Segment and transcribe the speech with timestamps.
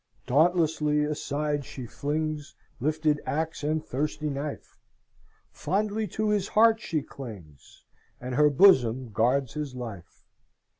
[0.25, 4.75] "Dauntlessly aside she flings Lifted axe and thirsty knife;
[5.51, 7.83] Fondly to his heart she clings,
[8.19, 10.23] And her bosom guards his life!